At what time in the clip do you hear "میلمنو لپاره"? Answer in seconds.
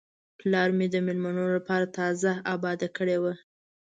1.05-1.85